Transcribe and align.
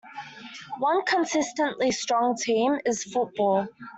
One 0.79 1.05
consistently 1.05 1.91
strong 1.91 2.35
team 2.35 2.79
is 2.87 3.03
football. 3.03 3.67